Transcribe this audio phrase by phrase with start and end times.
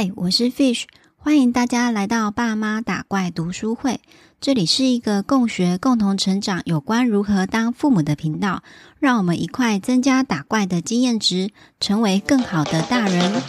[0.00, 0.84] 嗨，我是 Fish，
[1.16, 4.00] 欢迎大家来到爸妈打怪读书会。
[4.40, 8.62] 这里是一个共学、共同成长有关如何当父母的频道，
[9.00, 11.50] 让我们一块增加打怪的经验值，
[11.80, 13.42] 成为更好的大人。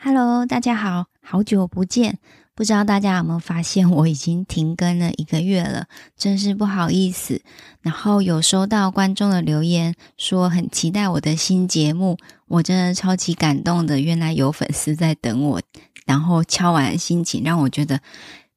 [0.00, 2.20] Hello，大家好，好久不见。
[2.54, 7.40] 不知道大家有没有发现，我已经停更了一个月了， 真是不好意思。
[7.80, 14.00] 然后有收到观众的留言，说很期待我的新节目，我真的超级感动的。
[14.00, 15.62] 原来有粉丝在等我，
[16.04, 18.00] 然后敲完心情让我觉得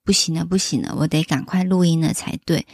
[0.04, 2.66] 不行了，不行了，我得赶快录音了才对。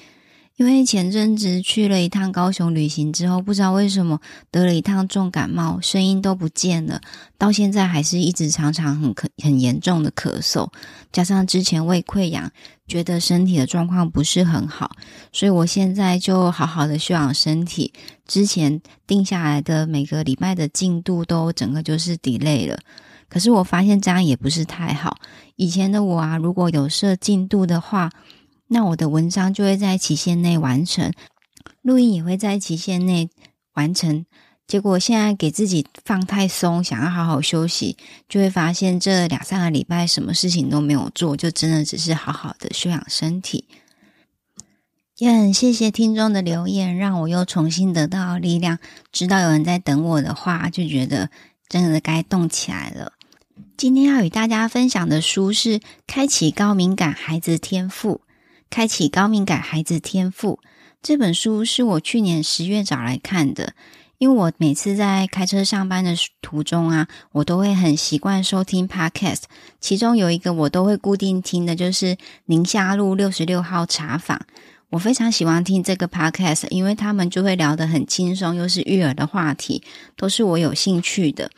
[0.61, 4.21] 因为前阵子去了一趟高雄旅行之后，不知道为什么
[4.51, 7.01] 得了一趟重感冒，声音都不见了，
[7.35, 10.69] 到现在还是一直常常很咳很严重的咳嗽，
[11.11, 12.51] 加上之前胃溃疡，
[12.87, 14.91] 觉得身体的状况不是很好，
[15.33, 17.91] 所以我现在就好好的休养身体。
[18.27, 22.77] 之前定下来的每个礼拜的进度都整个就是 delay 了，
[23.27, 25.17] 可是我发现这样也不是太好。
[25.55, 28.11] 以前的我啊，如果有设进度的话，
[28.73, 31.11] 那我的文章就会在期限内完成，
[31.81, 33.29] 录音也会在期限内
[33.73, 34.25] 完成。
[34.65, 37.97] 结果现在给自己放太松，想要好好休息，
[38.29, 43.65] 就会发现这两三个礼拜什么事情都没有做，就真的只是好好的休养身体。
[45.17, 48.79] 也很谢谢听众的留言，让我又重新得到力量，
[49.11, 51.29] 知道有人在等我的话，就觉得
[51.67, 53.11] 真的该动起来了。
[53.75, 58.21] 今天要与大家分享的书是《开启高敏感孩子天赋》。
[58.71, 60.59] 开启高敏感孩子天赋
[61.03, 63.73] 这本书是我去年十月找来看的，
[64.17, 69.41] 因为我每次在开车上班的途中啊，我都会很习惯收听 Podcast，
[69.81, 74.39] 其中有一个我都会固定听的，就是宁夏路六十六号茶坊。
[74.89, 79.83] 我非常喜欢听这个 Podcast，因为他们就会聊得很轻松，又是育儿的话题，
[80.15, 81.51] 都是我有兴趣的。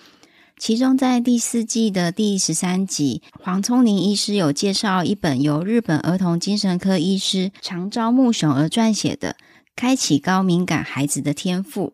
[0.66, 9.32] 其中，在第四季的第十三集，黄聪宁医师有介绍一本由日本儿童精神科医师长沼木雄而撰写的
[9.76, 11.94] 《开启高敏感孩子的天赋》。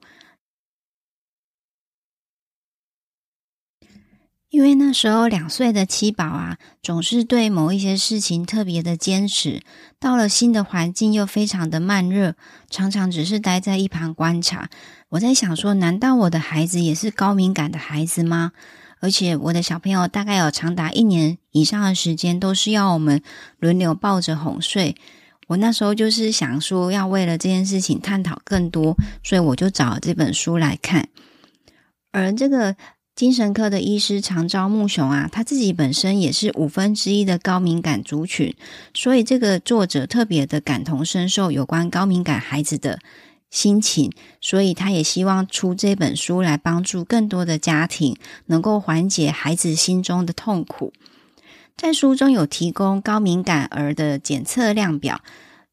[4.50, 9.62] 因为那时候两岁的七宝啊，总是对某一些事情特别的坚持，
[10.00, 12.34] 到了新的环境又非常的慢热，
[12.68, 14.70] 常常只是待在一旁观察。
[15.10, 18.52] 我在想说，难道我的孩子也是高敏感的孩子吗？
[19.02, 23.22] 而且我的小朋友大概有长达一年以上的时间，都是要我们
[23.60, 24.96] 轮流抱着哄睡。
[25.48, 31.08] 我那时候就是想说，要为了这件事情探讨更多，所以我就找了这本书来看，
[32.12, 32.76] 而这个。
[33.20, 38.56] 精神科的医师长沼睦雄啊，他自己本身也是五分之一的高敏感族群，
[38.94, 43.00] 所以这个作者特别的感同身受有关高敏感孩子的
[43.50, 44.10] 心情，
[44.40, 48.16] 所以他也希望出这本书来帮助更多的家庭，
[48.46, 50.94] 能够缓解孩子心中的痛苦。
[51.76, 55.20] 在书中有提供高敏感儿的检测量表。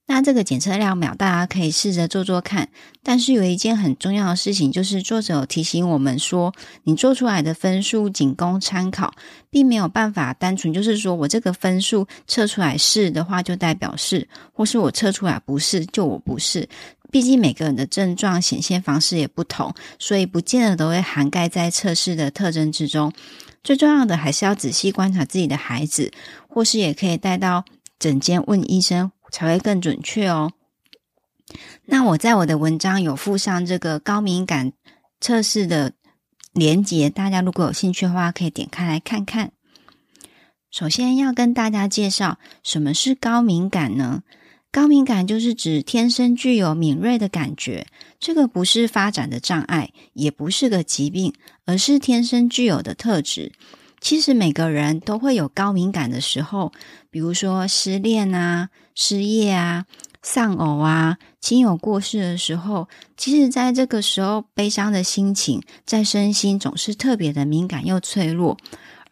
[0.08, 2.68] 那这个检测量表，大家可以试着做做看。
[3.02, 9.12] 但是有一件很重要的事情，就是作者有提醒我们说，你做出来的分数仅供参考，
[9.50, 16.68] 并没有办法单纯就是说我这个分数测出来是的话，就代表是，或是我测出来不是，就我不是。
[17.10, 23.12] 毕竟每个人的症状显现方式也不同，所以不见得都会涵盖在测试的特征之中。
[23.64, 26.12] 最重要的还是要仔细观察自己的孩子，
[26.48, 27.64] 或是也可以带到
[27.98, 29.10] 诊间问医生。
[29.30, 30.52] 才会更准确哦。
[31.84, 34.72] 那我在我的文章有附上这个高敏感
[35.20, 35.92] 测试的
[36.52, 39.52] 连接，大家如果有兴趣的话，可以点开来看看。
[40.70, 44.22] 首先要跟大家介绍什么是高敏感呢？
[44.72, 47.86] 高敏感就是指天生具有敏锐的感觉，
[48.18, 51.32] 这个不是发展的障碍，也不是个疾病，
[51.64, 53.52] 而是天生具有的特质。
[54.00, 56.72] 其实每个人都会有高敏感的时候，
[57.10, 59.84] 比如说失恋啊、失业啊、
[60.22, 68.56] 丧偶啊、亲友过世的时候，其实在这个时候，悲伤的心情在身心总是特别的敏感又脆弱。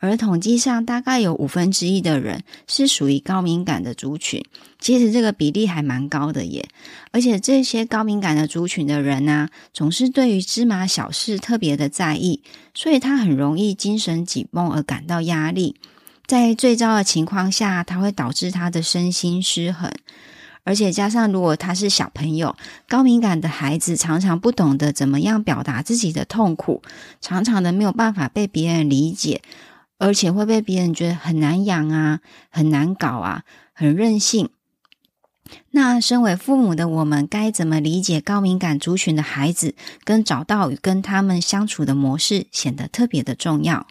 [0.01, 4.45] 而统计上，大概有五分之一的人是属于高敏感的族群，
[4.79, 6.69] 其实这个比例还蛮高的耶。
[7.11, 12.43] 而且这些高敏感的族群的人呢、啊，总是对于芝麻小事特别的在意，
[12.75, 15.77] 所以他很容易精神紧绷而感到压力。
[16.27, 19.93] 在最糟的情况下，他会导致他的身心失衡。
[20.65, 22.57] 而且加上，如果他是小朋友，
[22.89, 26.83] 高敏感的孩子常常不懂得怎么样表达自己的痛苦，
[27.21, 29.43] 常常的没有办法被别人理解。
[29.97, 34.51] 而且会被别人觉得很难养啊，很难搞啊，很任性。
[35.71, 43.87] 那身为父母的我们，该怎么理解高敏感族群的孩子，跟找到与跟他们相处的模式，显得特别的重要。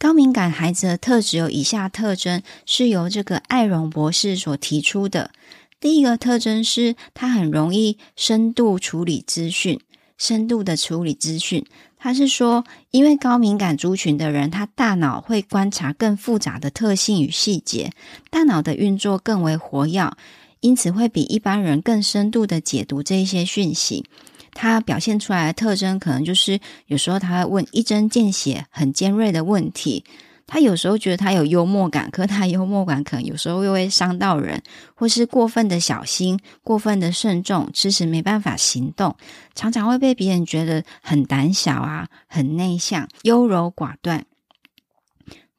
[0.00, 5.30] 高敏感孩子的特质有以下特征，是由这个艾荣博士所提出的。
[5.78, 9.78] 第一个特征是，他很容易深度处理资讯，
[10.16, 11.66] 深度的处理资讯。
[11.98, 17.92] 他是说，因为高敏感族群的人，他大脑会观察更复杂的特性与细节，
[18.30, 20.16] 大脑的运作更为活跃，
[20.60, 24.06] 因此会比一般人更深度的解读这些讯息。
[24.52, 30.04] 他表现出来的特征，可能就是有时候他会问一针见血、很尖锐的问题。
[30.52, 34.60] 他有时候觉得他有幽默感，可他幽默感可能有时候又会伤到人，
[34.96, 39.14] 或是过分的小心、过分的慎重，迟迟没办法行动，
[39.54, 44.24] 常常会被别人觉得很胆小啊、很内向、优柔寡断。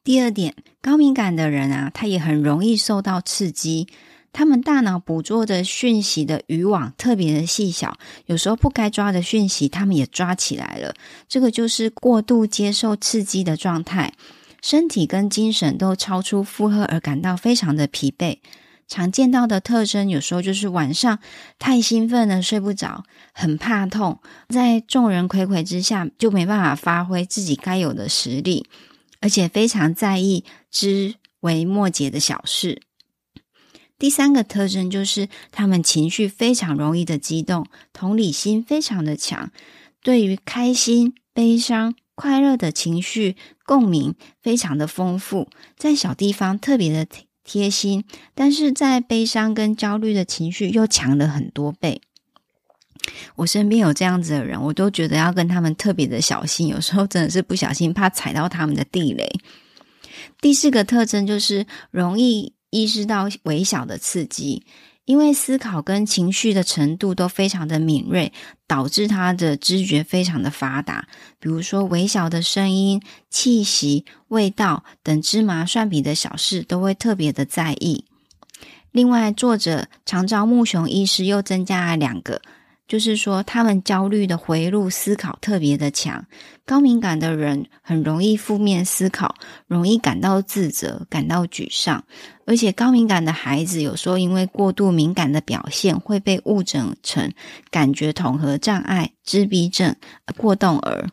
[0.04, 3.88] 第二点，高敏感的人啊，他也很容易受到刺激，
[4.32, 7.96] 他们大脑捕捉的讯息的渔网特别的细小，
[8.26, 10.94] 有时候不该抓的讯息，他们也抓起来了。
[11.28, 14.14] 这个就是过度接受刺激的状态。
[14.62, 18.38] 身体跟精神都超出负荷而感到非常的疲惫。
[18.86, 21.18] 常见到的特征，有时候就是晚上
[21.58, 28.66] 太兴奋了，睡不着，很怕痛，在众人睽睽之下就没办法发挥自己该有的实力，
[29.20, 32.82] 而且非常在意枝微末节的小事。
[34.02, 39.52] 第三个特征就是他们情绪非常容易的激动，同理心非常的强，
[40.02, 41.94] 对于开心、悲伤。
[42.16, 47.06] 快乐的情绪共鸣非常的丰富，在小地方特别的
[47.44, 48.04] 贴心，
[48.34, 52.02] 但是在悲伤跟焦虑的情绪又强了很多倍。
[53.36, 59.30] 我身边有这样子的人，我都觉得要跟他们特别的小心，有时候真的是不小心怕踩到他们的地雷。
[60.40, 64.64] 第四个特征就是容易意识到微小的刺激。
[65.04, 68.32] 因为思考跟情绪的程度都非常的敏锐，
[68.68, 71.08] 导致他的知觉非常的发达。
[71.40, 78.04] 比如说，微小的声音、气息、味道等芝麻蒜皮的小事，都会特别的在意。
[78.92, 82.40] 另外，作者长沼木雄医师又增加了两个。
[82.88, 86.26] 就是说，他们焦虑的回路思考特别的强，
[86.66, 89.34] 高敏感的人很容易负面思考，
[89.66, 92.04] 容易感到自责、感到沮丧，
[92.44, 97.32] 而且高敏感的孩子有时候因为过度敏感的表现，会被误诊成
[97.70, 99.96] 感觉统合障碍、自闭症、
[100.36, 101.08] 过动儿。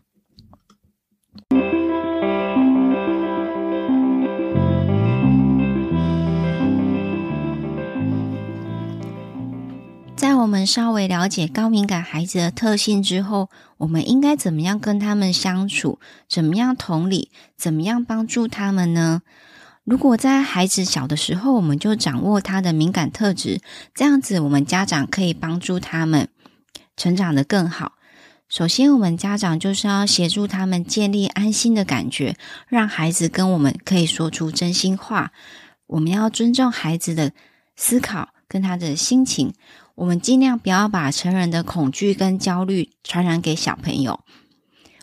[10.66, 16.00] 稍微了解高敏感孩子的特性之后，我们应该怎么样跟他们相处？
[16.28, 17.32] 怎么样同理？
[17.58, 19.22] 怎么样帮助他们呢？
[19.84, 23.62] 如果在孩子小的时候，我们就掌握他的敏感特质，
[23.96, 26.28] 这样子我们家长可以帮助他们
[26.96, 27.94] 成长得更好。
[28.48, 32.36] 首先，我们家长就是要协助他们建立安心的感觉，
[32.68, 35.32] 让孩子跟我们可以说出真心话。
[35.88, 37.32] 我们要尊重孩子的
[37.76, 39.54] 思考跟他的心情。
[39.96, 44.20] 我们尽量不要把成人的恐惧跟焦虑传染给小朋友，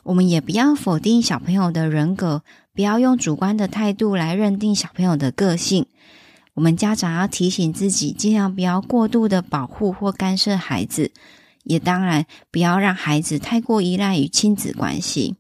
[0.05, 2.43] 我们也不要否定小朋友的人格，
[2.75, 5.87] 不要用主观的态度来认定小朋友的个性。
[6.55, 11.13] 我们家长要提醒自己，尽量不要过度的保护或干涉孩子，
[11.65, 15.37] 也当然不要让孩子太过依赖于亲子关系。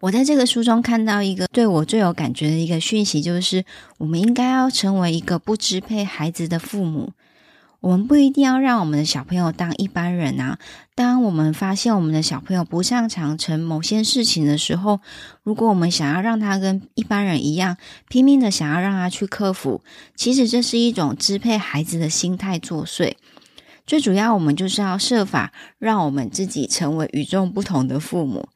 [0.00, 3.64] 我在这个书中看到一个对我最有感觉的一个讯息，就是
[3.98, 7.12] 我们应该要成为一个不支配孩子的父母。
[7.80, 10.58] 我们不一定要让我们的小朋友当一般人啊。
[10.94, 15.00] 当我们发现我们的小朋友不擅长成某些事情的时候，
[15.42, 17.76] 如果我们想要让他跟一般人一样，
[18.08, 19.82] 拼命的想要让他去克服，
[20.14, 23.14] 其实这是一种支配孩子的心态作祟。
[23.86, 28.48] 最主要，我们就是要设法让我们自己成为与众不同的父母。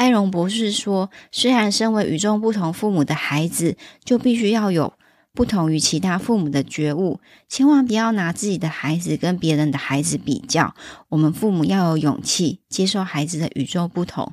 [0.00, 4.94] 艾荣博士说，虽然身为与众不同父母的孩子，就必须要有。
[5.34, 10.74] 不同于其他父母的觉悟，千万不要拿自己的孩子跟别人的孩子比较。
[11.10, 14.32] 我们父母要有勇气接受孩子的与众不同。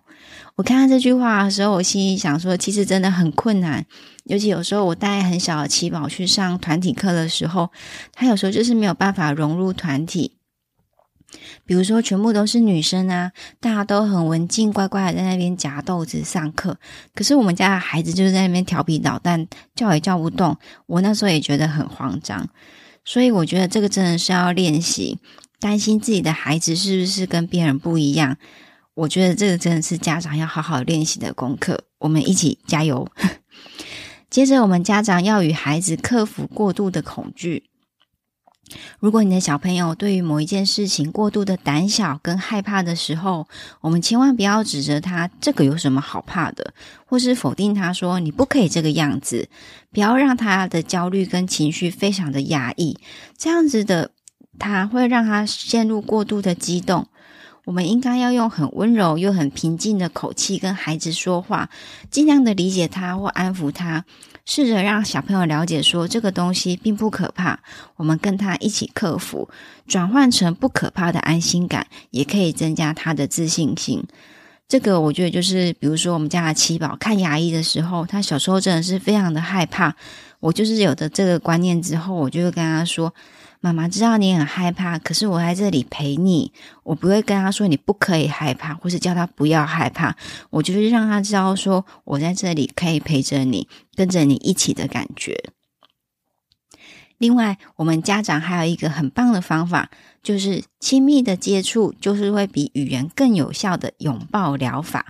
[0.55, 3.85] 我看到这句话的时候，我心里想说，其实真的很困难。
[4.23, 7.69] 尤其有时候我带很小的七宝去上团体课的时候，
[8.13, 10.36] 他有时候就是没有办法融入团体。
[11.65, 16.77] 比如说，全部都是女生啊，大家都很文静，乖乖的在那边夹豆子上课。
[17.13, 20.57] 可是我们家的孩子就是在那边调皮捣蛋，叫也叫不动。
[20.85, 22.47] 我那时候也觉得很慌张，
[23.03, 25.19] 所以我觉得这个真的是要练习，
[25.59, 28.37] 担心自己的孩子是不是跟别人不一样。
[28.93, 31.83] 我觉得这个真的是家长要好好练习的功课。
[31.99, 33.07] 我们一起加油。
[34.29, 37.69] 接着，我们家长要与孩子克服过度的恐惧。
[38.99, 43.47] 如果你的小朋友对于某一件事情过度的胆小跟害怕的时候，
[43.81, 46.73] 我们千万不要指责他这个有什么好怕的，
[47.05, 49.49] 或是否定他说你不可以这个样子，
[49.91, 52.97] 不要让他的焦虑跟情绪非常的压抑，
[53.37, 54.11] 这样子的
[54.59, 57.07] 他会让他陷入过度的激动。
[57.65, 61.69] 我们应该要用很温柔又很平静的口气跟孩子说话，
[62.09, 64.05] 尽量的理解他或安抚他，
[64.49, 67.59] 试着让小朋友了解说这个东西并不可怕，
[67.97, 69.49] 我们跟他一起克服，
[69.85, 74.01] 转换成不可怕的安心感，也可以增加他的自信心。
[74.65, 79.93] 这个我觉得就是，比如说我们家的七宝看牙医的时候，他小时候真的是非常的害怕，
[80.39, 83.13] 我就是有的这个观念之后，我就会跟他说。
[83.67, 86.53] 妈妈知道你很害怕，可是我在这里陪你。
[86.83, 90.15] 我不会跟他说你不可以害怕，或是叫他不要害怕。
[90.51, 95.51] 我就是让他知道说我在这里可以陪着你，跟着你一起的感觉。
[97.17, 99.89] 另外，我们家长还有一个很棒的方法，
[100.23, 105.07] 就是亲密的接触，就是会比语言更有效的拥抱疗法。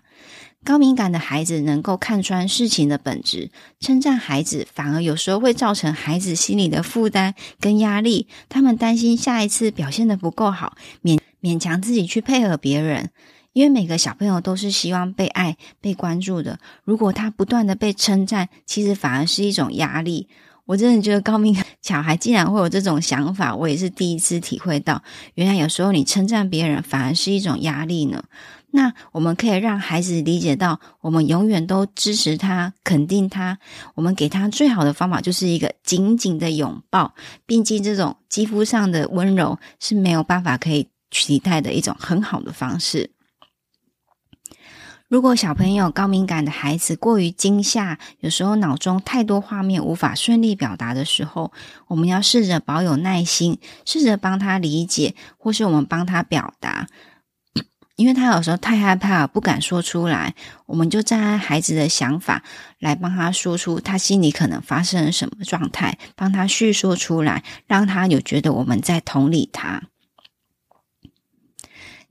[0.67, 8.27] 高敏感的孩子能够看穿事情的本质，称赞孩子反而有时候会造成孩子心里的负担跟压力。
[8.49, 13.11] 他们担心下一次表现得不够好，勉勉强自己去配合别人。
[13.53, 16.59] 因为每个小朋友都是希望被爱、被关注的。
[16.83, 20.27] 如果他不断的被称赞，其实反而是一种压力。
[20.65, 25.01] 我真的觉得高敏感小孩竟然会有这种想法，我也是第一次体会到，
[25.35, 28.21] 原来有时候你称赞别人反而是一种压力呢。
[28.77, 33.57] 那我们可以让孩子理解到，我们永远都支持他、肯定他。
[33.95, 37.15] 我们给他最好的方法就是一个紧紧的拥抱。
[37.47, 43.09] 毕竟，这种肌肤上的温柔是没有办法可以取代的一种很好的方式。
[45.07, 51.51] 如果小朋友高敏感的孩子过于惊吓，有时候脑中太多画面无法顺利表达的时候，
[51.87, 56.87] 我们要试着保有耐心，试着帮他理解，或是我们帮他表达。
[57.97, 60.35] 因为他有时候太害怕，不敢说出来，
[60.67, 62.43] 我们就站在孩子的想法
[62.79, 69.83] 来帮他说出他心里可能发生了什么状态，帮他叙说出来，让他有觉得我们在同理他。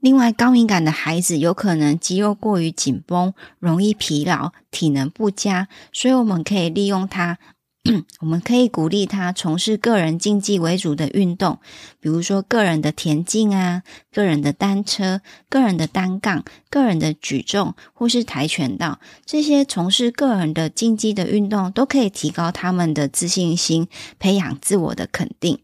[0.00, 7.38] 另外，高敏感的孩子有可能肌肉过于紧绷，容易疲劳，体能不佳，所以我们可以利用他。
[8.20, 11.60] 我们可以鼓励他从事个人竞技为主的运动，
[12.00, 19.00] 比如说个人的田径啊、个人的单车、个人的单杠、个人的举重，或是跆拳道。
[19.24, 23.88] 这些从事个人的竞技的运动，都可以提高他们的自信心，
[24.18, 25.60] 培养自我的肯定。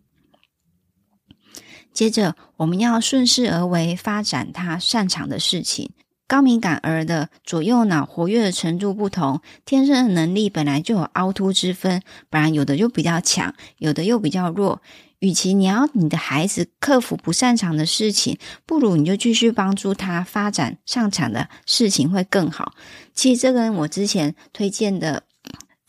[1.93, 5.91] 接着，我们要顺势而为，发展他擅长的事情。
[6.33, 14.81] 高敏感儿的左右脑活跃的程度不同，天生的能力本来就有凹凸之分，不然有的就比较强，有的又比较弱。
[15.19, 22.73] 与其你要你的孩子克服不擅长的事情，不如你就继续帮助他发展擅长的事情会更好。
[23.13, 25.25] 其实这跟我之前推荐的。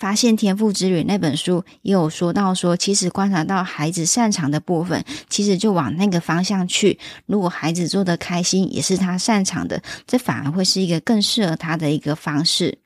[0.03, 6.99] 发现天赋之旅那本书也有说到说，其实观察到孩子擅长的部分，其实就往那个方向去。
[7.25, 12.79] 如果孩子做得开心，也是他擅长的，这反而会是一个更适合他的一个方式。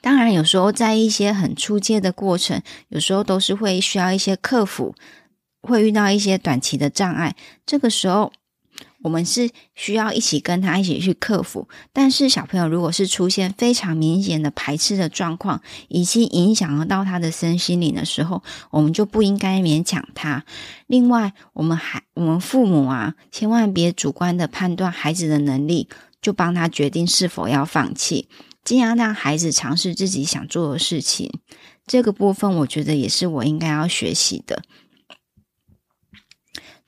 [0.00, 4.94] 当然，有时候在一些很出阶的过程，有时候都是会需要一些克服，
[5.62, 7.34] 会遇到一些短期的障碍。
[7.66, 8.32] 这个时候。
[9.06, 20.44] 我们是需要一起跟他一起去克服，但是小朋友如果是出现非常明显的排斥的状况，已经影响到他的身心灵的时候，我们就不应该勉强他。
[20.88, 25.88] 另外，我们还我们父母啊，千万别主观的判断孩子的能力，
[26.20, 28.28] 就帮他决定是否要放弃，
[28.64, 31.30] 尽量让孩子尝试自己想做的事情。
[31.86, 34.64] 这个部分，我觉得也是我应该要学习的。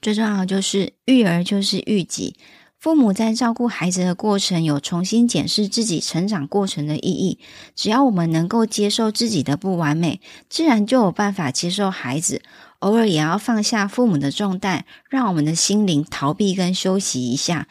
[0.00, 2.36] 最重要的就是育儿就是育己，
[2.78, 7.40] 父母在照顾孩子的过程有重新检视自己成长过程的意义。
[7.74, 12.42] 只要我们能够接受自己的不完美，自然就有办法接受孩子。
[12.78, 17.66] 偶尔也要放下父母的重担，让我们的心灵逃避跟休息一下。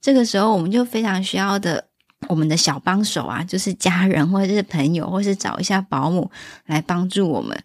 [0.00, 1.88] 这个时候，我们就非常需要的
[2.28, 6.30] 我们的小帮手啊，就是家人或者是朋友，或是找一下保姆
[6.66, 7.60] 来帮助我们。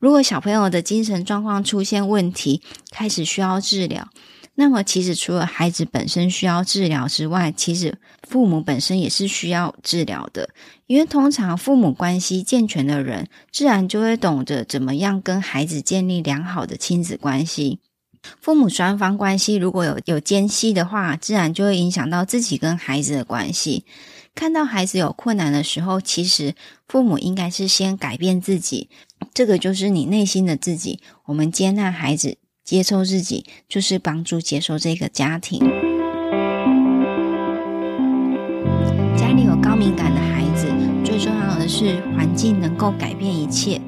[0.00, 4.08] 如果小朋友的精神状况出现问题，开始需要治疗，
[4.54, 10.48] 那么其实除了孩子本身需要治疗之外，其实父母本身也是需要治疗的。
[10.86, 17.78] 因为通常父母关系健全的人，自然就会懂得怎么样跟孩子建立良好的亲子关系。
[18.40, 23.84] 父母双方关系如果有有间隙的话，自然就会影响到自己跟孩子的关系。
[24.34, 26.54] 看到孩子有困难的时候，其实
[26.88, 28.88] 父母应该是先改变自己，
[29.34, 31.00] 这个就是你内心的自己。
[31.26, 35.60] 我们接纳孩子，接受自己，就是帮助接受这个家庭。
[39.16, 40.66] 家里有高敏感的孩子，
[41.04, 43.80] 最重要的是环境能够改变一切。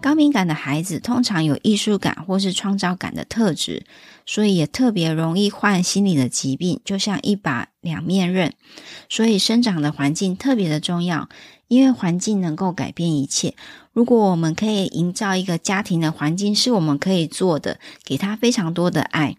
[0.00, 3.84] 高敏感的孩子通常有艺术感或是创造感的特质，
[4.24, 8.54] 所以也特别容易患心理的疾病，就像一把两面刃。
[9.10, 11.28] 所以生长的环境特别的重要，
[11.68, 13.54] 因为环境能够改变一切。
[13.92, 19.36] 如果我们可以营造一个家庭的环境，是我们可以做的，给他非常多的爱，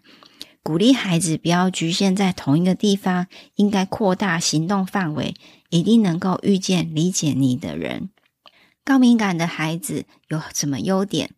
[0.62, 3.26] 鼓励孩子不要局限在同一个地方，
[3.56, 5.34] 应该扩大行动范围，
[5.70, 8.10] 一定能够遇见理解你的人。
[8.84, 11.30] 高敏感的孩子有什么优点？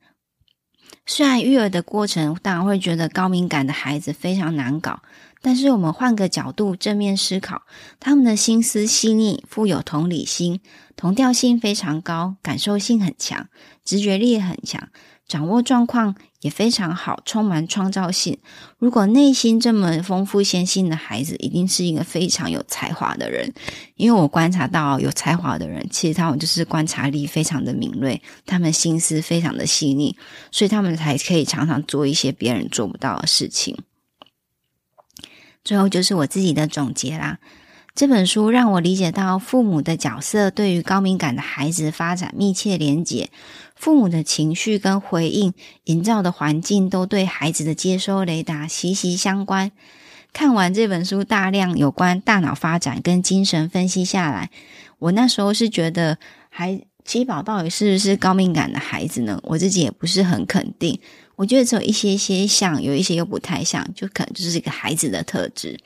[1.06, 5.02] 虽然育儿的过程当然会觉得高敏感的孩子非常难搞，
[5.42, 7.62] 但是我们换个角度正面思考，
[8.00, 10.60] 他们的心思细腻，富有同理心，
[10.96, 13.48] 同调性非常高，感受性很强，
[13.84, 14.88] 直觉力很强。
[15.26, 18.38] 掌握状况也非常好，充满创造性。
[18.78, 23.50] 如果内心这么丰富纤细的孩子，一定是一个非常有才华的人。
[23.96, 30.14] 因为我观察到有才华的人，其实他们就是观察力非常的敏锐，他们心思非常的细腻，
[30.52, 33.78] 所以他们才可以常常做一些别人做不到的事情。
[35.64, 37.38] 最后就是我自己的总结啦。
[37.94, 43.30] 这本书让我理解到父母的角色对于高敏感的孩子发展密切连结，
[43.76, 49.70] 父母的情绪跟回应营造的环境都对孩子的接收雷达息息相关。
[50.32, 54.50] 看完这本书，大量有关大脑发展跟精神分析下来，
[54.98, 56.18] 我那时候是觉得，
[56.50, 59.38] 孩七宝到底是不是高敏感的孩子呢？
[59.44, 60.98] 我自己也不是很肯定。
[61.36, 65.78] 我觉得只有一些些像，有一些又不太像，就可能就是一个孩子的特质。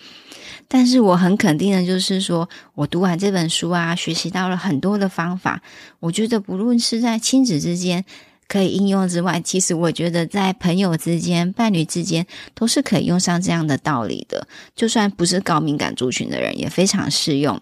[0.66, 5.62] 但是我很肯定的就是说，我读完这本书啊，学习到了很多的方法。
[6.00, 8.04] 我觉得不论是在亲子之间
[8.46, 14.46] 可以应用之外，其实我觉得在朋友之间、伴侣之间都是可以用上这样的道理的。
[14.76, 17.58] 就算不是高敏感族群的人，也非常适用。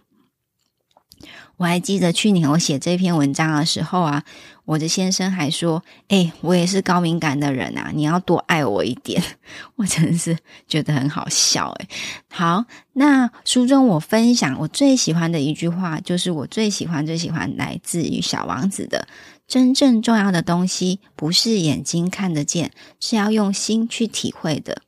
[1.56, 4.22] 我还记得去年我写这篇文章的时候啊，
[4.66, 9.22] 我的先生还说：“诶，我也是高敏感的人啊，你要多爱我一点。
[9.76, 10.36] ”我真的是
[10.68, 11.88] 觉得很好笑诶。
[12.30, 19.08] 好，那书中我分享我最喜欢的一句话，就是我最喜欢最喜欢来自于《小王子》的
[19.48, 24.82] ：“真正重要的东西不是眼睛看得见，是要用心去体会的。”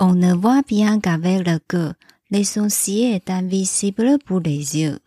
[0.00, 1.94] On ne voit bien qu'avec le cœur,
[2.30, 5.00] l'essentiel est invisible pour les yeux.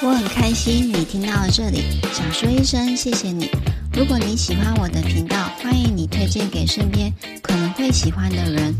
[0.00, 1.82] 我很开心你听到了这里，
[2.12, 3.50] 想说一声谢谢你。
[3.92, 8.72] 如果你喜欢我的频道，欢迎你推荐给身边可能会喜欢的人。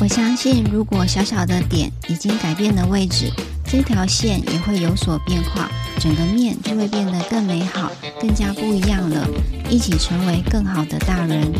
[0.00, 3.30] 我相信，如果小小的点已经改变了位置，
[3.64, 9.24] 这条线也会有所变化，整个面就会变得更美好，更加不一样了。
[9.70, 11.52] 一起成为更好的大人。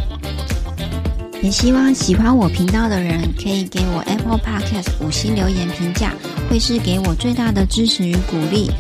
[1.43, 6.13] 也希望喜欢我频道的人可以给我 Apple Podcast 五星留言评价，
[6.49, 8.71] 会是给我最大的支持与鼓励。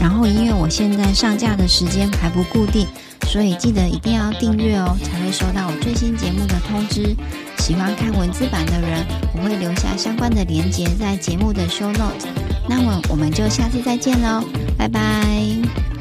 [0.00, 2.86] 然后，因为我现在上架的时间还不固定，
[3.26, 7.16] 所以记得一定要订阅哦，才会收到我最新节目的通知。
[7.58, 12.28] 喜欢看文字版的人，我会留下相关的连接在节目的 Show Note。
[12.68, 14.44] 那么，我们就下次再见喽，
[14.76, 15.93] 拜拜。